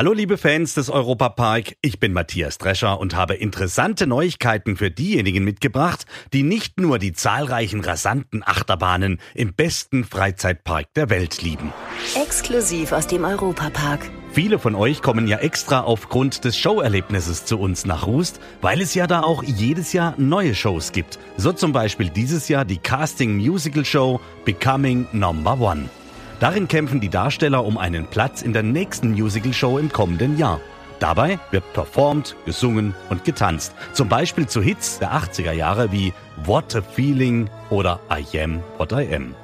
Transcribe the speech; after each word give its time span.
Hallo 0.00 0.14
liebe 0.14 0.38
Fans 0.38 0.72
des 0.72 0.88
Europapark, 0.88 1.76
ich 1.82 2.00
bin 2.00 2.14
Matthias 2.14 2.56
Drescher 2.56 2.98
und 2.98 3.14
habe 3.14 3.34
interessante 3.34 4.06
Neuigkeiten 4.06 4.78
für 4.78 4.90
diejenigen 4.90 5.44
mitgebracht, 5.44 6.06
die 6.32 6.42
nicht 6.42 6.80
nur 6.80 6.98
die 6.98 7.12
zahlreichen 7.12 7.82
rasanten 7.84 8.42
Achterbahnen 8.42 9.20
im 9.34 9.52
besten 9.52 10.04
Freizeitpark 10.04 10.86
der 10.94 11.10
Welt 11.10 11.42
lieben. 11.42 11.74
Exklusiv 12.14 12.92
aus 12.92 13.08
dem 13.08 13.24
Europapark. 13.26 14.10
Viele 14.32 14.58
von 14.58 14.74
euch 14.74 15.02
kommen 15.02 15.28
ja 15.28 15.36
extra 15.36 15.82
aufgrund 15.82 16.46
des 16.46 16.56
Showerlebnisses 16.56 17.44
zu 17.44 17.58
uns 17.58 17.84
nach 17.84 18.06
Rust, 18.06 18.40
weil 18.62 18.80
es 18.80 18.94
ja 18.94 19.06
da 19.06 19.20
auch 19.20 19.42
jedes 19.42 19.92
Jahr 19.92 20.14
neue 20.16 20.54
Shows 20.54 20.92
gibt. 20.92 21.18
So 21.36 21.52
zum 21.52 21.72
Beispiel 21.72 22.08
dieses 22.08 22.48
Jahr 22.48 22.64
die 22.64 22.78
Casting 22.78 23.36
Musical 23.36 23.84
Show 23.84 24.18
Becoming 24.46 25.08
Number 25.12 25.60
One. 25.60 25.90
Darin 26.40 26.68
kämpfen 26.68 27.00
die 27.00 27.10
Darsteller 27.10 27.66
um 27.66 27.76
einen 27.76 28.06
Platz 28.06 28.40
in 28.40 28.54
der 28.54 28.62
nächsten 28.62 29.10
Musical-Show 29.10 29.76
im 29.76 29.92
kommenden 29.92 30.38
Jahr. 30.38 30.58
Dabei 30.98 31.38
wird 31.50 31.70
performt, 31.74 32.34
gesungen 32.46 32.94
und 33.10 33.26
getanzt. 33.26 33.74
Zum 33.92 34.08
Beispiel 34.08 34.46
zu 34.46 34.62
Hits 34.62 34.98
der 34.98 35.12
80er 35.12 35.52
Jahre 35.52 35.92
wie 35.92 36.14
What 36.44 36.74
a 36.74 36.80
Feeling 36.80 37.50
oder 37.68 38.00
I 38.10 38.40
Am 38.40 38.62
What 38.78 38.92
I 38.92 39.14
Am. 39.14 39.34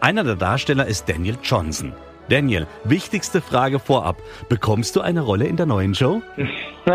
Einer 0.00 0.24
der 0.24 0.36
Darsteller 0.36 0.86
ist 0.86 1.06
Daniel 1.06 1.36
Johnson. 1.42 1.92
Daniel, 2.28 2.66
wichtigste 2.84 3.40
Frage 3.40 3.78
vorab. 3.78 4.18
Bekommst 4.48 4.94
du 4.96 5.00
eine 5.00 5.22
Rolle 5.22 5.46
in 5.46 5.56
der 5.56 5.64
neuen 5.66 5.94
Show? 5.94 6.20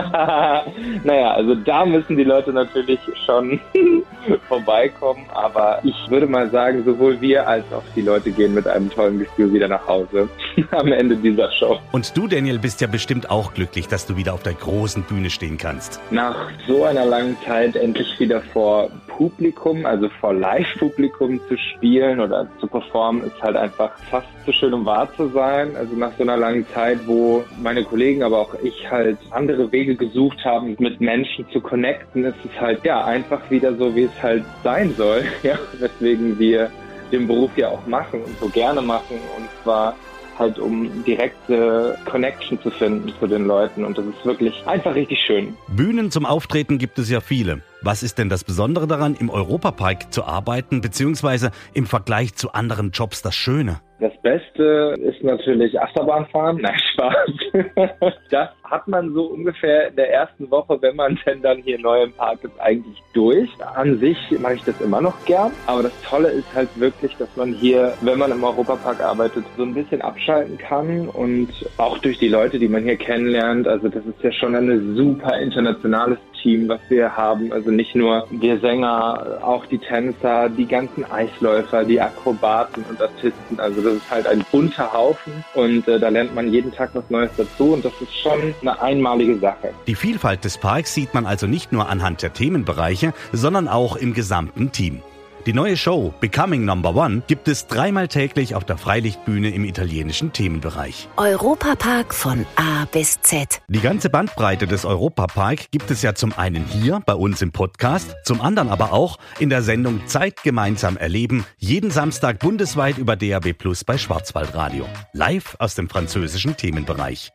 naja, 1.03 1.31
also 1.31 1.55
da 1.55 1.85
müssen 1.85 2.17
die 2.17 2.23
Leute 2.23 2.53
natürlich 2.53 2.99
schon 3.25 3.59
vorbeikommen, 4.47 5.25
aber 5.33 5.79
ich 5.83 5.95
würde 6.09 6.27
mal 6.27 6.49
sagen, 6.49 6.83
sowohl 6.85 7.19
wir 7.19 7.47
als 7.47 7.65
auch 7.73 7.83
die 7.95 8.01
Leute 8.01 8.31
gehen 8.31 8.53
mit 8.53 8.67
einem 8.67 8.89
tollen 8.89 9.19
Gefühl 9.19 9.53
wieder 9.53 9.67
nach 9.67 9.87
Hause 9.87 10.29
am 10.71 10.91
Ende 10.91 11.15
dieser 11.15 11.51
Show. 11.51 11.79
Und 11.91 12.15
du, 12.17 12.27
Daniel, 12.27 12.59
bist 12.59 12.81
ja 12.81 12.87
bestimmt 12.87 13.29
auch 13.29 13.53
glücklich, 13.53 13.87
dass 13.87 14.05
du 14.05 14.17
wieder 14.17 14.33
auf 14.33 14.43
der 14.43 14.53
großen 14.53 15.03
Bühne 15.03 15.29
stehen 15.29 15.57
kannst. 15.57 15.99
Nach 16.11 16.49
so 16.67 16.83
einer 16.83 17.05
langen 17.05 17.37
Zeit 17.45 17.75
endlich 17.75 18.19
wieder 18.19 18.41
vor 18.41 18.89
Publikum, 19.07 19.85
also 19.85 20.09
vor 20.19 20.33
Live-Publikum 20.33 21.39
zu 21.47 21.57
spielen 21.57 22.19
oder 22.19 22.47
zu 22.59 22.67
performen, 22.67 23.23
ist 23.23 23.41
halt 23.41 23.55
einfach 23.55 23.91
fast 24.09 24.27
zu 24.45 24.51
schön, 24.51 24.73
um 24.73 24.85
wahr 24.85 25.07
zu 25.15 25.29
sein. 25.29 25.75
Also 25.75 25.95
nach 25.95 26.11
so 26.17 26.23
einer 26.23 26.37
langen 26.37 26.65
Zeit, 26.73 26.99
wo 27.05 27.43
meine 27.61 27.83
Kollegen, 27.83 28.23
aber 28.23 28.39
auch 28.39 28.55
ich 28.63 28.89
halt 28.89 29.17
andere 29.31 29.71
Wege 29.71 29.95
gesucht 29.95 30.43
haben, 30.43 30.75
mit 30.79 30.99
Menschen 30.99 31.45
zu 31.51 31.61
connecten, 31.61 32.25
ist 32.25 32.37
es 32.43 32.59
halt 32.59 32.83
ja 32.83 33.05
einfach 33.05 33.49
wieder 33.49 33.75
so, 33.75 33.95
wie 33.95 34.03
es 34.03 34.23
halt 34.23 34.43
sein 34.63 34.93
soll. 34.95 35.23
Ja, 35.43 35.57
weswegen 35.79 36.39
wir 36.39 36.71
den 37.11 37.27
Beruf 37.27 37.51
ja 37.57 37.67
auch 37.67 37.85
machen 37.85 38.21
und 38.23 38.39
so 38.39 38.47
gerne 38.47 38.81
machen. 38.81 39.17
Und 39.37 39.49
zwar 39.61 39.95
halt 40.37 40.59
um 40.59 41.03
direkte 41.03 41.97
Connection 42.05 42.61
zu 42.61 42.69
finden 42.71 43.13
zu 43.19 43.27
den 43.27 43.45
Leuten. 43.45 43.85
Und 43.85 43.97
das 43.97 44.05
ist 44.05 44.25
wirklich 44.25 44.65
einfach 44.65 44.95
richtig 44.95 45.19
schön. 45.19 45.55
Bühnen 45.67 46.11
zum 46.11 46.25
Auftreten 46.25 46.77
gibt 46.77 46.99
es 46.99 47.09
ja 47.09 47.21
viele. 47.21 47.61
Was 47.85 48.01
ist 48.01 48.17
denn 48.17 48.29
das 48.29 48.45
Besondere 48.45 48.87
daran, 48.87 49.13
im 49.13 49.29
Europapark 49.29 50.13
zu 50.13 50.23
arbeiten, 50.23 50.79
beziehungsweise 50.79 51.51
im 51.73 51.85
Vergleich 51.85 52.33
zu 52.33 52.53
anderen 52.53 52.91
Jobs 52.91 53.21
das 53.21 53.35
Schöne? 53.35 53.81
Das 53.99 54.13
Beste 54.21 54.95
ist 55.01 55.23
natürlich 55.23 55.79
Achterbahnfahren. 55.79 56.61
Nein, 56.61 56.79
Spaß. 56.93 58.11
Das 58.31 58.49
hat 58.63 58.87
man 58.87 59.13
so 59.13 59.25
ungefähr 59.25 59.89
in 59.89 59.95
der 59.95 60.11
ersten 60.11 60.49
Woche, 60.49 60.81
wenn 60.81 60.95
man 60.95 61.19
denn 61.25 61.41
dann 61.41 61.59
hier 61.59 61.79
neu 61.79 62.03
im 62.03 62.13
Park 62.13 62.39
ist, 62.43 62.59
eigentlich 62.59 63.01
durch. 63.13 63.49
An 63.75 63.99
sich 63.99 64.17
mache 64.39 64.55
ich 64.55 64.63
das 64.63 64.79
immer 64.81 64.99
noch 64.99 65.23
gern. 65.25 65.51
Aber 65.67 65.83
das 65.83 66.01
Tolle 66.01 66.29
ist 66.29 66.53
halt 66.55 66.69
wirklich, 66.77 67.15
dass 67.17 67.29
man 67.35 67.53
hier, 67.53 67.93
wenn 68.01 68.17
man 68.17 68.31
im 68.31 68.43
Europapark 68.43 69.01
arbeitet, 69.01 69.45
so 69.57 69.63
ein 69.63 69.73
bisschen 69.73 70.01
abschalten 70.01 70.57
kann 70.57 71.07
und 71.09 71.49
auch 71.77 71.97
durch 71.97 72.17
die 72.17 72.29
Leute, 72.29 72.59
die 72.59 72.67
man 72.67 72.83
hier 72.83 72.97
kennenlernt. 72.97 73.67
Also 73.67 73.89
das 73.89 74.05
ist 74.05 74.21
ja 74.21 74.31
schon 74.31 74.55
ein 74.55 74.95
super 74.95 75.37
internationales 75.37 76.17
Team, 76.43 76.67
was 76.67 76.81
wir 76.89 77.15
haben. 77.15 77.51
Also 77.51 77.71
nicht 77.71 77.95
nur 77.95 78.27
wir 78.29 78.59
Sänger, 78.59 79.39
auch 79.41 79.65
die 79.65 79.79
Tänzer, 79.79 80.49
die 80.49 80.67
ganzen 80.67 81.09
Eisläufer, 81.09 81.85
die 81.85 81.99
Akrobaten 81.99 82.83
und 82.89 83.01
Artisten. 83.01 83.59
Also 83.59 83.81
das 83.81 83.93
ist 83.95 84.11
halt 84.11 84.27
ein 84.27 84.45
bunter 84.51 84.91
Haufen 84.93 85.43
und 85.55 85.87
äh, 85.87 85.99
da 85.99 86.09
lernt 86.09 86.35
man 86.35 86.51
jeden 86.51 86.71
Tag 86.71 86.91
was 86.93 87.09
Neues 87.09 87.31
dazu 87.37 87.73
und 87.73 87.85
das 87.85 87.93
ist 88.01 88.15
schon 88.15 88.53
eine 88.61 88.79
einmalige 88.81 89.37
Sache. 89.39 89.69
Die 89.87 89.95
Vielfalt 89.95 90.43
des 90.43 90.57
Parks 90.57 90.93
sieht 90.93 91.13
man 91.13 91.25
also 91.25 91.47
nicht 91.47 91.71
nur 91.71 91.89
anhand 91.89 92.21
der 92.21 92.33
Themenbereiche, 92.33 93.13
sondern 93.31 93.67
auch 93.67 93.95
im 93.95 94.13
gesamten 94.13 94.71
Team. 94.71 95.01
Die 95.45 95.51
neue 95.51 95.75
Show 95.75 96.13
Becoming 96.21 96.63
Number 96.63 96.95
One 96.95 97.21
gibt 97.27 97.49
es 97.49 97.67
dreimal 97.67 98.07
täglich 98.07 98.55
auf 98.55 98.63
der 98.63 98.77
Freilichtbühne 98.77 99.49
im 99.49 99.65
italienischen 99.65 100.31
Themenbereich. 100.31 101.09
Europapark 101.17 102.13
von 102.13 102.45
A 102.55 102.85
bis 102.85 103.19
Z. 103.19 103.61
Die 103.67 103.81
ganze 103.81 104.09
Bandbreite 104.09 104.67
des 104.67 104.85
Europapark 104.85 105.69
gibt 105.71 105.91
es 105.91 106.01
ja 106.01 106.15
zum 106.15 106.31
einen 106.31 106.63
hier 106.63 107.01
bei 107.05 107.13
uns 107.13 107.41
im 107.41 107.51
Podcast, 107.51 108.15
zum 108.23 108.39
anderen 108.39 108.69
aber 108.69 108.93
auch 108.93 109.19
in 109.37 109.49
der 109.49 109.63
Sendung 109.63 110.07
Zeit 110.07 110.43
gemeinsam 110.43 110.95
erleben, 110.95 111.45
jeden 111.57 111.91
Samstag 111.91 112.39
bundesweit 112.39 112.97
über 112.97 113.17
DAB 113.17 113.51
Plus 113.51 113.83
bei 113.83 113.97
Schwarzwaldradio. 113.97 114.87
Live 115.11 115.57
aus 115.59 115.75
dem 115.75 115.89
französischen 115.89 116.55
Themenbereich. 116.55 117.33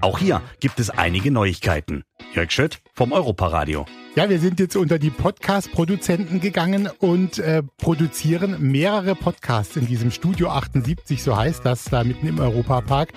Auch 0.00 0.18
hier 0.18 0.40
gibt 0.60 0.80
es 0.80 0.88
einige 0.88 1.30
Neuigkeiten. 1.30 2.04
Jörg 2.34 2.50
Schött 2.50 2.80
vom 2.94 3.12
Europaradio. 3.12 3.86
Ja, 4.16 4.28
wir 4.28 4.40
sind 4.40 4.58
jetzt 4.58 4.74
unter 4.74 4.98
die 4.98 5.10
Podcast-Produzenten 5.10 6.40
gegangen 6.40 6.88
und 6.98 7.38
äh, 7.38 7.62
produzieren 7.78 8.56
mehrere 8.58 9.14
Podcasts 9.14 9.76
in 9.76 9.86
diesem 9.86 10.10
Studio 10.10 10.48
78, 10.48 11.22
so 11.22 11.36
heißt 11.36 11.64
das, 11.64 11.84
da 11.84 12.02
mitten 12.02 12.26
im 12.26 12.40
Europapark. 12.40 13.10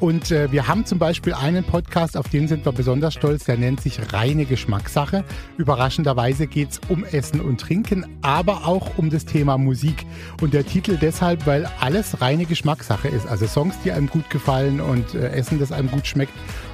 Und 0.00 0.32
äh, 0.32 0.50
wir 0.50 0.66
haben 0.66 0.84
zum 0.84 0.98
Beispiel 0.98 1.32
einen 1.32 1.62
Podcast, 1.62 2.16
auf 2.16 2.28
den 2.28 2.48
sind 2.48 2.64
wir 2.64 2.72
besonders 2.72 3.14
stolz, 3.14 3.44
der 3.44 3.56
nennt 3.56 3.80
sich 3.80 4.12
Reine 4.12 4.44
Geschmackssache. 4.44 5.24
Überraschenderweise 5.58 6.48
geht's 6.48 6.80
um 6.88 7.04
Essen 7.04 7.40
und 7.40 7.60
Trinken, 7.60 8.04
aber 8.20 8.66
auch 8.66 8.98
um 8.98 9.10
das 9.10 9.26
Thema 9.26 9.58
Musik. 9.58 10.04
Und 10.40 10.54
der 10.54 10.66
Titel 10.66 10.98
deshalb, 11.00 11.46
weil 11.46 11.70
alles 11.78 12.20
reine 12.20 12.46
Geschmackssache 12.46 13.06
ist. 13.06 13.28
Also 13.28 13.46
Songs, 13.46 13.76
die 13.84 13.92
einem 13.92 14.08
gut 14.08 14.28
gefallen 14.28 14.80
und 14.80 15.14
äh, 15.14 15.28
Essen, 15.28 15.60
das 15.60 15.70
einem 15.70 15.88
gut 15.88 16.08
schmeckt. 16.08 16.32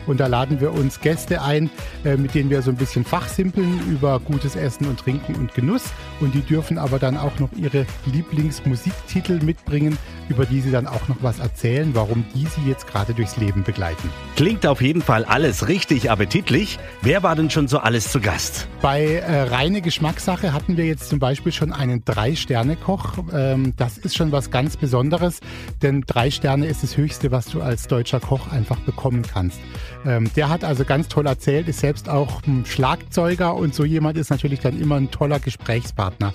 Und 0.09 0.21
da 0.21 0.27
laden 0.27 0.61
wir 0.61 0.73
uns 0.73 1.01
Gäste 1.01 1.43
ein, 1.43 1.71
äh, 2.05 2.17
mit 2.17 2.35
denen 2.35 2.51
wir 2.51 2.63
so 2.63 2.71
ein 2.71 2.77
bisschen 2.77 3.05
fachsimpeln 3.05 3.81
über 3.89 4.19
gutes 4.19 4.57
Essen 4.57 4.87
und 4.89 4.99
Trinken 4.99 5.35
und 5.37 5.55
Genuss. 5.55 5.85
Und 6.21 6.35
die 6.35 6.41
dürfen 6.41 6.79
aber 6.79 6.99
dann 6.99 7.17
auch 7.17 7.39
noch 7.39 7.51
ihre 7.57 7.87
Lieblingsmusiktitel 8.07 9.45
mitbringen, 9.45 9.99
über 10.29 10.47
die 10.47 10.61
sie 10.61 10.71
dann 10.71 10.87
auch 10.87 11.09
noch 11.09 11.17
was 11.21 11.39
erzählen, 11.39 11.91
warum 11.95 12.25
die 12.35 12.47
sie 12.47 12.69
jetzt 12.69 12.87
gerade 12.87 13.15
durchs 13.15 13.37
Leben 13.37 13.63
begleiten. 13.63 14.11
Klingt 14.37 14.67
auf 14.67 14.81
jeden 14.81 15.03
Fall 15.03 15.25
alles 15.25 15.69
richtig 15.69 16.11
appetitlich. 16.11 16.79
Wer 17.03 17.23
war 17.23 17.37
denn 17.37 17.51
schon 17.51 17.69
so 17.69 17.79
alles 17.79 18.11
zu 18.11 18.21
Gast? 18.21 18.69
Bei 18.81 19.05
äh, 19.05 19.43
reine 19.43 19.83
Geschmackssache 19.83 20.53
hatten 20.53 20.77
wir 20.77 20.87
jetzt 20.87 21.09
zum 21.09 21.19
Beispiel 21.19 21.53
schon 21.53 21.73
einen 21.73 22.05
Drei-Sterne-Koch. 22.05 23.19
Ähm, 23.33 23.75
das 23.77 23.99
ist 23.99 24.17
schon 24.17 24.33
was 24.33 24.51
ganz 24.51 24.77
Besonderes, 24.77 25.41
denn 25.83 26.03
drei 26.07 26.31
Sterne 26.31 26.67
ist 26.67 26.83
das 26.83 26.97
Höchste, 26.97 27.31
was 27.31 27.47
du 27.47 27.61
als 27.61 27.89
deutscher 27.89 28.21
Koch 28.21 28.51
einfach 28.51 28.79
bekommen 28.81 29.23
kannst. 29.23 29.61
Ähm, 30.07 30.31
der 30.37 30.49
hat 30.49 30.65
also 30.65 30.85
ganz 30.85 31.09
toll 31.09 31.27
erzählt, 31.27 31.69
ist 31.69 31.81
selbst 31.81 32.09
auch 32.09 32.43
ein 32.47 32.65
Schlagzeuger 32.65 33.55
und 33.55 33.75
so 33.75 33.85
jemand 33.85 34.17
ist 34.17 34.31
natürlich 34.31 34.61
dann 34.61 34.81
immer 34.81 34.97
ein 34.97 35.11
toller 35.11 35.41
Gesprächspartner. 35.41 36.33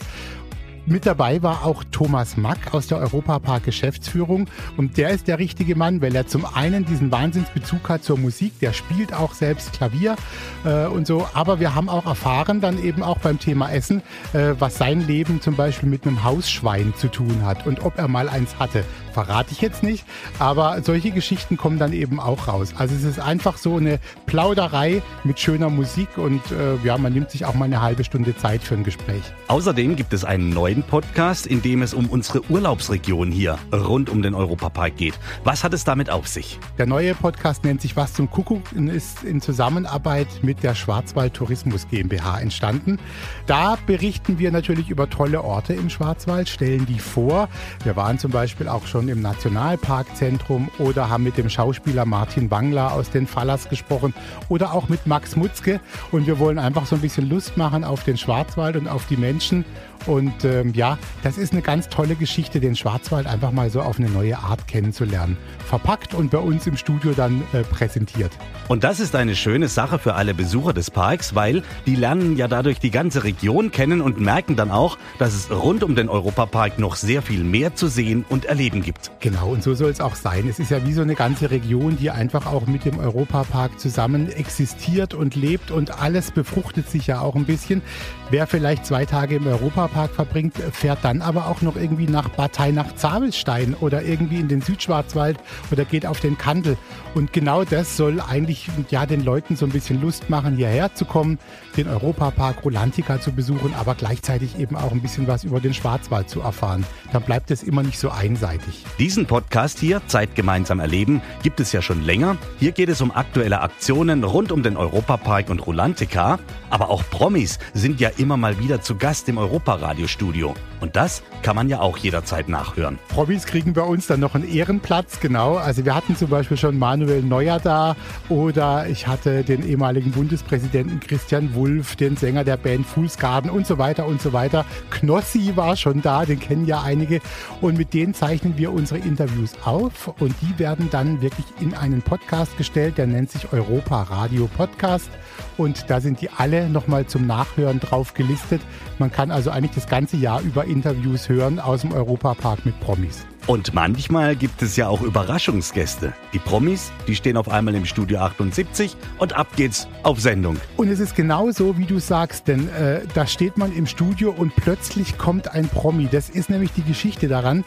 Mit 0.86 1.06
dabei 1.06 1.42
war 1.42 1.65
auch 1.65 1.86
Thomas 1.92 2.36
Mack 2.36 2.74
aus 2.74 2.88
der 2.88 2.98
Europapark 2.98 3.63
Geschäftsführung 3.63 4.50
und 4.75 4.98
der 4.98 5.12
ist 5.12 5.30
der 5.30 5.39
richtige 5.39 5.77
Mann, 5.77 6.01
weil 6.01 6.13
er 6.13 6.27
zum 6.27 6.45
einen 6.45 6.83
diesen 6.83 7.10
Wahnsinnsbezug 7.10 7.88
hat 7.88 8.04
zur 8.04 8.19
Musik, 8.19 8.60
der 8.60 8.74
spielt 8.74 9.13
auch 9.13 9.33
selbst 9.33 9.71
Klavier 9.71 10.18
äh, 10.66 10.88
und 10.88 11.07
so, 11.07 11.25
aber 11.33 11.62
wir 11.62 11.74
haben 11.74 11.88
auch 11.88 12.06
erfahren 12.06 12.59
dann 12.59 12.83
eben 12.83 13.01
auch 13.01 13.18
beim 13.19 13.39
Thema 13.39 13.71
Essen, 13.71 14.01
äh, 14.33 14.56
was 14.59 14.77
sein 14.77 15.07
Leben 15.07 15.39
zum 15.39 15.56
Beispiel 15.56 15.88
mit 15.88 16.06
einem 16.06 16.25
Hausschwein 16.25 16.94
zu 16.98 17.07
tun 17.07 17.45
hat 17.45 17.66
und 17.66 17.86
ob 17.86 17.98
er 17.98 18.09
mal 18.09 18.27
eins 18.27 18.59
hatte. 18.59 18.83
Verrate 19.13 19.51
ich 19.51 19.62
jetzt 19.62 19.83
nicht. 19.83 20.06
Aber 20.39 20.81
solche 20.81 21.12
Geschichten 21.12 21.57
kommen 21.57 21.80
dann 21.80 21.94
eben 21.94 22.19
auch 22.19 22.48
raus. 22.48 22.74
Also 22.77 22.95
es 22.95 23.04
ist 23.04 23.19
einfach 23.19 23.57
so 23.57 23.77
eine 23.77 24.00
Plauderei 24.25 25.01
mit 25.24 25.39
schöner 25.39 25.69
Musik 25.69 26.18
und 26.18 26.42
äh, 26.51 26.75
ja, 26.83 26.98
man 26.98 27.13
nimmt 27.13 27.31
sich 27.31 27.45
auch 27.45 27.54
mal 27.54 27.65
eine 27.65 27.81
halbe 27.81 28.04
Stunde 28.04 28.36
Zeit 28.36 28.63
für 28.63 28.75
ein 28.75 28.83
Gespräch. 28.83 29.24
Außerdem 29.48 29.95
gibt 29.95 30.13
es 30.13 30.25
einen 30.25 30.50
neuen 30.50 30.83
Podcast, 30.83 31.48
in 31.48 31.62
dem 31.62 31.81
es 31.81 31.94
um 31.94 32.07
unsere 32.07 32.42
Urlaubsregion 32.50 33.31
hier 33.31 33.57
rund 33.71 34.10
um 34.10 34.21
den 34.21 34.33
Europapark 34.33 34.98
geht. 34.98 35.13
Was 35.44 35.63
hat 35.63 35.74
es 35.74 35.83
damit 35.83 36.09
auf 36.09 36.27
sich? 36.27 36.59
Der 36.77 36.86
neue 36.86 37.16
Podcast 37.16 37.63
nennt 37.63 37.81
sich 37.81 37.95
Was 37.95 38.13
zum 38.13 38.30
Kuckuck 38.30 38.71
und 38.75 38.88
ist 38.88 39.24
in 39.24 39.42
Zusammenarbeit 39.42 40.27
mit 40.42 40.63
der 40.63 40.75
Schwarzwald 40.75 41.33
Tourismus 41.33 41.88
GmbH 41.89 42.39
entstanden. 42.39 43.00
Da 43.45 43.77
berichten 43.86 44.39
wir 44.39 44.51
natürlich 44.51 44.89
über 44.89 45.09
tolle 45.09 45.44
Orte 45.44 45.74
im 45.74 45.89
Schwarzwald, 45.89 46.50
stellen 46.50 46.86
die 46.86 47.00
vor. 47.00 47.50
Wir 47.83 47.95
waren 47.95 48.18
zum 48.19 48.31
Beispiel 48.31 48.68
auch 48.68 48.88
schon 48.88 49.03
im 49.10 49.22
Nationalparkzentrum 49.22 50.70
oder 50.80 51.10
haben 51.10 51.24
mit 51.24 51.38
dem 51.38 51.50
Schauspieler 51.50 52.06
Martin 52.06 52.50
Wangler 52.52 52.94
aus 52.94 53.10
den 53.10 53.28
Fallers 53.28 53.70
gesprochen 53.70 54.14
oder 54.50 54.74
auch 54.74 54.90
mit 54.90 55.08
Max 55.08 55.36
Mutzke. 55.36 55.80
Und 56.12 56.28
wir 56.28 56.40
wollen 56.40 56.60
einfach 56.60 56.86
so 56.86 56.96
ein 56.96 57.02
bisschen 57.02 57.30
Lust 57.30 57.58
machen 57.58 57.84
auf 57.84 58.04
den 58.04 58.18
Schwarzwald 58.18 58.76
und 58.76 58.88
auf 58.88 59.06
die 59.08 59.18
Menschen. 59.18 59.66
Und 60.06 60.44
ähm, 60.44 60.74
ja, 60.74 60.98
das 61.24 61.38
ist 61.38 61.54
eine 61.54 61.62
ganz 61.62 61.90
tolle 61.90 62.16
Geschichte, 62.16 62.60
den 62.60 62.76
Schwarzwald 62.76 63.28
einfach 63.28 63.52
mal 63.52 63.70
so 63.70 63.82
auf 63.82 64.00
eine 64.00 64.10
neue 64.10 64.38
Art 64.38 64.68
kennenzulernen. 64.68 65.38
Verpackt 65.66 66.14
und 66.14 66.32
bei 66.32 66.38
uns 66.38 66.68
im 66.68 66.78
Studio 66.78 67.14
dann 67.16 67.44
äh, 67.54 67.62
präsentiert. 67.62 68.32
Und 68.68 68.84
das 68.84 69.00
ist 69.00 69.16
eine 69.16 69.36
schöne 69.36 69.68
Sache 69.68 70.00
für 70.00 70.16
alle 70.16 70.34
Besucher 70.34 70.74
des 70.74 70.92
Parks, 70.92 71.36
weil 71.36 71.64
die 71.86 71.96
lernen 71.96 72.38
ja 72.38 72.48
dadurch 72.48 72.80
die 72.80 72.92
ganze 72.92 73.24
Region 73.24 73.72
kennen 73.72 74.02
und 74.02 74.20
merken 74.20 74.56
dann 74.56 74.72
auch, 74.72 74.98
dass 75.20 75.34
es 75.34 75.50
rund 75.52 75.84
um 75.84 75.96
den 75.96 76.10
Europapark 76.10 76.80
noch 76.80 76.96
sehr 76.96 77.22
viel 77.22 77.44
mehr 77.44 77.76
zu 77.76 77.88
sehen 77.88 78.26
und 78.30 78.46
erleben 78.46 78.82
gibt. 78.82 79.12
Genau, 79.20 79.50
und 79.50 79.64
so 79.64 79.74
soll 79.74 79.92
es 79.92 80.02
auch 80.02 80.16
sein. 80.16 80.48
Es 80.50 80.60
ist 80.60 80.72
ja 80.72 80.86
wie 80.86 80.94
so 80.94 81.02
eine 81.02 81.16
ganze 81.16 81.52
Region, 81.52 81.98
die 81.98 82.12
einfach 82.12 82.46
auch 82.46 82.68
mit 82.68 82.86
dem 82.86 83.00
Europapark 83.00 83.80
zusammen 83.80 84.32
existiert 84.32 85.14
und 85.14 85.36
lebt 85.36 85.72
und 85.72 86.02
alles 86.02 86.32
befruchtet 86.32 86.90
sich 86.90 87.08
ja 87.08 87.22
auch 87.22 87.36
ein 87.36 87.46
bisschen. 87.46 87.82
Wer 88.30 88.48
vielleicht 88.48 88.86
zwei 88.86 89.06
Tage 89.06 89.36
im 89.36 89.48
Europapark 89.48 89.93
verbringt, 89.94 90.56
fährt 90.72 91.00
dann 91.04 91.22
aber 91.22 91.48
auch 91.48 91.62
noch 91.62 91.75
irgendwie 91.75 92.07
nach 92.07 92.31
Partei 92.31 92.72
nach 92.72 92.95
Zabelstein 92.95 93.75
oder 93.80 94.04
irgendwie 94.04 94.40
in 94.40 94.48
den 94.48 94.62
Südschwarzwald 94.62 95.38
oder 95.72 95.86
geht 95.86 96.06
auf 96.06 96.19
den 96.19 96.38
Kandel. 96.38 96.78
Und 97.13 97.31
genau 97.31 97.63
das 97.63 97.95
soll 97.95 98.19
eigentlich 98.22 98.68
ja 98.90 99.06
den 99.06 99.24
Leuten 99.24 99.56
so 99.56 99.66
ein 99.66 99.72
bisschen 99.72 100.01
Lust 100.01 100.30
machen, 100.30 100.57
hierher 100.57 100.94
zu 100.95 101.06
kommen, 101.06 101.38
den 101.78 101.88
Europapark 101.88 102.63
Rolantica 102.66 103.22
zu 103.22 103.31
besuchen, 103.31 103.74
aber 103.80 103.95
gleichzeitig 103.95 104.57
eben 104.60 104.75
auch 104.75 104.92
ein 104.92 105.01
bisschen 105.01 105.28
was 105.28 105.44
über 105.44 105.60
den 105.60 105.74
Schwarzwald 105.74 106.30
zu 106.30 106.42
erfahren. 106.42 106.86
Dann 107.12 107.24
bleibt 107.24 107.51
es 107.51 107.63
immer 107.63 107.84
nicht 107.84 108.00
so 108.00 108.10
einseitig. 108.10 108.84
Diesen 109.00 109.25
Podcast 109.25 109.80
hier, 109.80 110.01
Zeit 110.07 110.36
gemeinsam 110.36 110.80
erleben, 110.80 111.22
gibt 111.44 111.60
es 111.60 111.72
ja 111.72 111.81
schon 111.81 112.04
länger. 112.04 112.38
Hier 112.60 112.72
geht 112.72 112.90
es 112.90 113.01
um 113.01 113.12
aktuelle 113.12 113.62
Aktionen 113.62 114.24
rund 114.24 114.51
um 114.51 114.63
den 114.63 114.78
Europapark 114.78 115.50
und 115.50 115.66
Rolantica. 115.66 116.40
Aber 116.69 116.90
auch 116.90 117.04
Promis 117.12 117.60
sind 117.74 118.00
ja 118.00 118.10
immer 118.18 118.38
mal 118.38 118.60
wieder 118.60 118.81
zu 118.81 118.95
Gast 118.95 119.30
im 119.30 119.38
Europaradiostudio. 119.83 120.56
Und 120.83 120.97
das 120.97 121.24
kann 121.44 121.56
man 121.56 121.69
ja 121.69 121.80
auch 121.80 121.95
jederzeit 121.95 122.50
nachhören. 122.50 123.00
Promis 123.07 123.45
kriegen 123.45 123.71
bei 123.71 123.83
uns 123.83 124.07
dann 124.07 124.19
noch 124.19 124.35
einen 124.35 124.45
Ehrenplatz, 124.45 125.21
genau. 125.21 125.56
Also 125.56 125.85
wir 125.85 125.95
hatten 125.95 126.18
zum 126.18 126.27
Beispiel 126.27 126.57
schon 126.57 126.77
Manuel 126.77 127.24
Neuer 127.24 127.57
da 127.57 127.95
oder 128.27 128.85
ich 128.89 129.07
hatte 129.07 129.45
den 129.45 129.65
ehemaligen 129.65 130.12
Bundespräsidenten 130.12 131.00
Christian 131.00 131.56
Wulff, 131.56 131.95
den 131.95 132.18
Sänger 132.18 132.44
der 132.44 132.57
Band 132.57 132.85
Fools 132.85 133.18
Garden 133.18 133.50
und 133.50 133.65
so 133.65 133.77
weiter 133.77 134.06
und 134.06 134.21
so 134.21 134.33
weiter. 134.33 134.65
Knossi 134.89 135.53
war 135.56 135.77
schon 135.77 136.01
da, 136.01 136.25
den 136.25 136.41
kennen 136.41 136.65
ja 136.65 136.81
einige. 136.81 137.21
Und 137.62 137.77
mit 137.77 137.94
denen 137.94 138.13
zeichnen 138.13 138.57
wir 138.57 138.74
unsere 138.74 139.00
Interviews 139.00 139.53
auf 139.63 140.09
und 140.19 140.35
die 140.41 140.59
werden 140.59 140.89
dann 140.91 141.21
wirklich 141.21 141.45
in 141.62 141.74
einen 141.75 142.01
Podcast 142.01 142.57
gestellt, 142.57 142.97
der 142.97 143.07
nennt 143.07 143.31
sich 143.31 143.53
Europa 143.53 144.01
Radio 144.03 144.50
Podcast. 144.57 145.09
Und 145.56 145.89
da 145.89 146.01
sind 146.01 146.19
die 146.19 146.30
alle 146.30 146.68
nochmal 146.68 147.06
zum 147.06 147.25
Nachhören 147.25 147.80
drauf 147.80 148.13
gelistet. 148.13 148.62
Man 149.00 149.12
kann 149.12 149.31
also 149.31 149.50
eigentlich 149.50 149.75
das 149.75 149.88
ganze 149.88 150.18
Jahr 150.18 150.41
über 150.41 150.65
Interviews 150.74 151.30
hören 151.30 151.60
aus 151.60 151.81
dem 151.81 151.94
Europapark 151.94 152.66
mit 152.66 152.78
Promis. 152.80 153.25
Und 153.46 153.74
manchmal 153.74 154.36
gibt 154.36 154.62
es 154.62 154.75
ja 154.75 154.88
auch 154.88 155.02
Überraschungsgäste. 155.02 156.14
Die 156.34 156.40
Promis, 156.40 156.92
die 157.08 157.16
stehen 157.16 157.38
auf 157.38 157.50
einmal 157.50 157.75
im 157.75 157.86
Studio 157.86 158.20
78 158.20 158.98
und 159.20 159.34
ab 159.34 159.48
geht's 159.56 159.88
auf 160.02 160.20
Sendung. 160.20 160.58
Und 160.78 160.88
es 160.88 161.00
ist 161.00 161.16
genau 161.16 161.52
so, 161.52 161.78
wie 161.78 161.86
du 161.86 162.00
sagst, 162.00 162.48
denn 162.48 162.70
äh, 162.70 163.02
da 163.14 163.28
steht 163.28 163.58
man 163.58 163.72
im 163.75 163.86
Studio 163.86 164.34
und 164.36 164.56
plötzlich 164.56 165.18
kommt 165.18 165.54
ein 165.54 165.68
Promi. 165.68 166.08
Das 166.12 166.30
ist 166.30 166.50
nämlich 166.50 166.72
die 166.72 166.84
Geschichte 166.84 167.28
daran. 167.28 167.64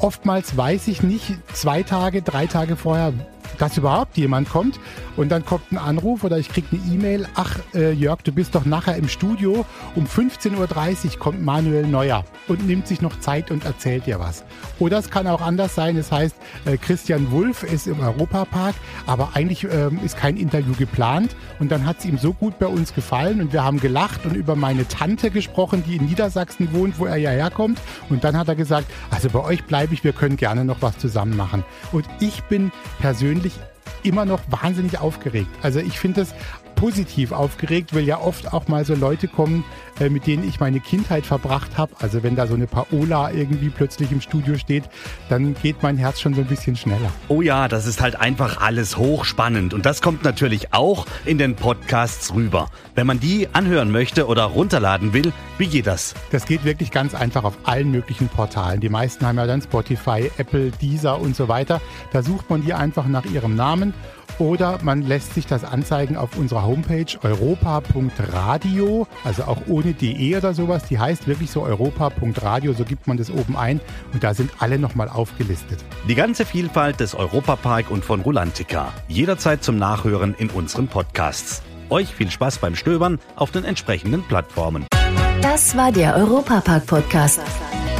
Oftmals 0.00 0.56
weiß 0.56 0.88
ich 0.88 1.02
nicht 1.02 1.38
zwei 1.52 1.84
Tage, 1.84 2.22
drei 2.22 2.46
Tage 2.46 2.76
vorher, 2.76 3.14
dass 3.58 3.78
überhaupt 3.78 4.16
jemand 4.16 4.50
kommt. 4.50 4.78
Und 5.16 5.30
dann 5.30 5.44
kommt 5.44 5.70
ein 5.72 5.78
Anruf 5.78 6.24
oder 6.24 6.38
ich 6.38 6.48
kriege 6.48 6.68
eine 6.72 6.94
E-Mail. 6.94 7.26
Ach, 7.34 7.58
äh, 7.74 7.92
Jörg, 7.92 8.22
du 8.22 8.32
bist 8.32 8.54
doch 8.54 8.64
nachher 8.64 8.96
im 8.96 9.08
Studio. 9.08 9.64
Um 9.94 10.06
15.30 10.06 10.56
Uhr 10.56 11.18
kommt 11.18 11.42
Manuel 11.42 11.86
Neuer 11.86 12.24
und 12.48 12.66
nimmt 12.66 12.86
sich 12.86 13.02
noch 13.02 13.20
Zeit 13.20 13.50
und 13.50 13.64
erzählt 13.64 14.06
dir 14.06 14.20
was. 14.20 14.44
Oder 14.78 14.98
es 14.98 15.10
kann 15.10 15.26
auch 15.26 15.40
anders 15.40 15.74
sein. 15.74 15.96
Es 15.96 16.10
heißt, 16.10 16.34
äh, 16.64 16.76
Christian 16.76 17.30
Wulff 17.30 17.62
ist 17.62 17.86
im 17.86 18.00
Europapark, 18.00 18.74
aber 19.06 19.30
eigentlich 19.34 19.64
ähm, 19.64 20.00
ist 20.04 20.16
kein 20.16 20.36
Interview 20.36 20.74
geplant. 20.74 21.36
Und 21.58 21.70
dann 21.70 21.86
hat 21.86 21.98
es 21.98 22.06
ihm 22.06 22.18
so 22.18 22.32
gut 22.32 22.58
bei 22.58 22.66
uns 22.66 22.94
gefallen 22.94 23.40
und 23.40 23.52
wir 23.52 23.64
haben 23.64 23.80
gelacht 23.80 24.24
und 24.24 24.34
über 24.34 24.56
meine 24.56 24.88
Tante 24.88 25.30
gesprochen, 25.30 25.84
die 25.86 25.96
in 25.96 26.06
Niedersachsen 26.06 26.72
wohnt, 26.72 26.98
wo 26.98 27.06
er 27.06 27.16
ja 27.16 27.30
herkommt. 27.30 27.78
Und 28.08 28.24
dann 28.24 28.36
hat 28.36 28.48
er 28.48 28.56
gesagt, 28.56 28.86
also 29.10 29.28
bei 29.28 29.40
euch 29.40 29.64
bleibe 29.64 29.94
ich, 29.94 30.04
wir 30.04 30.12
können 30.12 30.36
gerne 30.36 30.64
noch 30.64 30.80
was 30.80 30.98
zusammen 30.98 31.36
machen. 31.36 31.64
Und 31.92 32.06
ich 32.20 32.42
bin 32.44 32.72
persönlich 33.00 33.58
immer 34.02 34.24
noch 34.24 34.40
wahnsinnig 34.50 34.98
aufgeregt. 34.98 35.50
Also 35.62 35.80
ich 35.80 35.98
finde 35.98 36.22
es 36.22 36.34
positiv 36.82 37.30
aufgeregt, 37.30 37.94
weil 37.94 38.02
ja 38.02 38.18
oft 38.18 38.52
auch 38.52 38.66
mal 38.66 38.84
so 38.84 38.96
Leute 38.96 39.28
kommen, 39.28 39.62
äh, 40.00 40.08
mit 40.08 40.26
denen 40.26 40.48
ich 40.48 40.58
meine 40.58 40.80
Kindheit 40.80 41.24
verbracht 41.24 41.78
habe. 41.78 41.92
Also 42.00 42.24
wenn 42.24 42.34
da 42.34 42.48
so 42.48 42.54
eine 42.54 42.66
Paola 42.66 43.30
irgendwie 43.30 43.68
plötzlich 43.68 44.10
im 44.10 44.20
Studio 44.20 44.58
steht, 44.58 44.82
dann 45.28 45.54
geht 45.62 45.80
mein 45.84 45.96
Herz 45.96 46.20
schon 46.20 46.34
so 46.34 46.40
ein 46.40 46.48
bisschen 46.48 46.74
schneller. 46.74 47.12
Oh 47.28 47.40
ja, 47.40 47.68
das 47.68 47.86
ist 47.86 48.00
halt 48.00 48.16
einfach 48.16 48.60
alles 48.60 48.96
hochspannend. 48.96 49.74
Und 49.74 49.86
das 49.86 50.02
kommt 50.02 50.24
natürlich 50.24 50.74
auch 50.74 51.06
in 51.24 51.38
den 51.38 51.54
Podcasts 51.54 52.34
rüber. 52.34 52.68
Wenn 52.96 53.06
man 53.06 53.20
die 53.20 53.46
anhören 53.52 53.92
möchte 53.92 54.26
oder 54.26 54.42
runterladen 54.46 55.12
will, 55.12 55.32
wie 55.58 55.68
geht 55.68 55.86
das? 55.86 56.14
Das 56.32 56.46
geht 56.46 56.64
wirklich 56.64 56.90
ganz 56.90 57.14
einfach 57.14 57.44
auf 57.44 57.58
allen 57.62 57.92
möglichen 57.92 58.26
Portalen. 58.26 58.80
Die 58.80 58.88
meisten 58.88 59.24
haben 59.24 59.36
ja 59.36 59.46
dann 59.46 59.62
Spotify, 59.62 60.32
Apple, 60.36 60.72
Deezer 60.72 61.20
und 61.20 61.36
so 61.36 61.46
weiter. 61.46 61.80
Da 62.12 62.24
sucht 62.24 62.50
man 62.50 62.64
die 62.64 62.74
einfach 62.74 63.06
nach 63.06 63.24
ihrem 63.24 63.54
Namen 63.54 63.94
oder 64.38 64.78
man 64.82 65.02
lässt 65.02 65.34
sich 65.34 65.46
das 65.46 65.64
anzeigen 65.64 66.16
auf 66.16 66.36
unserer 66.36 66.64
Homepage 66.64 67.06
europa.radio, 67.22 69.06
also 69.24 69.44
auch 69.44 69.58
ohne 69.66 69.94
de 69.94 70.36
oder 70.36 70.54
sowas. 70.54 70.84
Die 70.84 70.98
heißt 70.98 71.26
wirklich 71.26 71.50
so 71.50 71.64
europa.radio, 71.64 72.72
so 72.72 72.84
gibt 72.84 73.06
man 73.06 73.16
das 73.16 73.30
oben 73.30 73.56
ein 73.56 73.80
und 74.12 74.22
da 74.22 74.34
sind 74.34 74.50
alle 74.58 74.78
nochmal 74.78 75.08
aufgelistet. 75.08 75.84
Die 76.08 76.14
ganze 76.14 76.44
Vielfalt 76.44 77.00
des 77.00 77.14
Europapark 77.14 77.90
und 77.90 78.04
von 78.04 78.20
Rulantica. 78.20 78.92
Jederzeit 79.08 79.62
zum 79.62 79.76
Nachhören 79.76 80.34
in 80.38 80.50
unseren 80.50 80.88
Podcasts. 80.88 81.62
Euch 81.90 82.14
viel 82.14 82.30
Spaß 82.30 82.58
beim 82.58 82.74
Stöbern 82.74 83.18
auf 83.36 83.50
den 83.50 83.64
entsprechenden 83.64 84.22
Plattformen. 84.22 84.86
Das 85.42 85.76
war 85.76 85.92
der 85.92 86.16
Europapark-Podcast. 86.16 87.40